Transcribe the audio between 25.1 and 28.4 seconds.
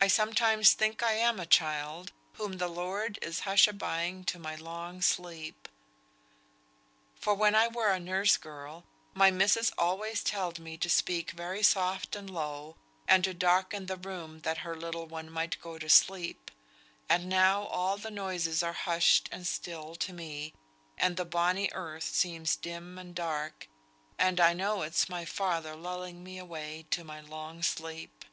my Father lulling me away to my long sleep.